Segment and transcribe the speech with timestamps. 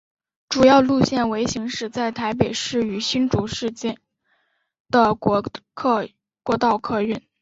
[0.49, 3.99] 主要路线为行驶在台北市与新竹市间
[4.89, 5.43] 的国
[6.57, 7.21] 道客运。